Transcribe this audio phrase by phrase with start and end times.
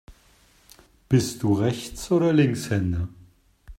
[1.09, 3.07] Bist du Rechts- oder Linkshänder?